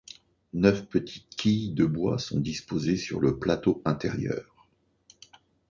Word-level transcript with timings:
Neuf 0.53 0.83
petites 0.87 1.29
quilles 1.37 1.75
de 1.75 1.85
bois 1.85 2.17
sont 2.17 2.39
disposées 2.39 2.97
sur 2.97 3.19
le 3.19 3.37
plateau 3.37 3.83
intérieur. 3.85 4.67